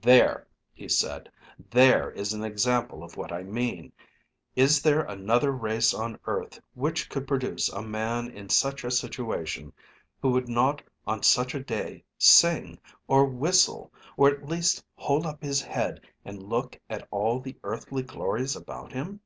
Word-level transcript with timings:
"There!" 0.00 0.46
he 0.72 0.86
said. 0.88 1.28
"There 1.70 2.08
is 2.12 2.32
an 2.32 2.44
example 2.44 3.02
of 3.02 3.16
what 3.16 3.32
I 3.32 3.42
mean. 3.42 3.90
Is 4.54 4.80
there 4.80 5.02
another 5.02 5.50
race 5.50 5.92
on 5.92 6.20
earth 6.26 6.60
which 6.74 7.10
could 7.10 7.26
produce 7.26 7.68
a 7.68 7.82
man 7.82 8.30
in 8.30 8.48
such 8.48 8.84
a 8.84 8.92
situation 8.92 9.72
who 10.20 10.30
would 10.30 10.48
not 10.48 10.82
on 11.04 11.24
such 11.24 11.52
a 11.56 11.60
day 11.64 12.04
sing, 12.16 12.78
or 13.08 13.24
whistle, 13.24 13.92
or 14.16 14.28
at 14.28 14.46
least 14.46 14.84
hold 14.94 15.26
up 15.26 15.42
his 15.42 15.60
head 15.60 16.00
and 16.24 16.44
look 16.48 16.78
at 16.88 17.08
all 17.10 17.40
the 17.40 17.56
earthly 17.64 18.04
glories 18.04 18.54
about 18.54 18.92
him?" 18.92 19.18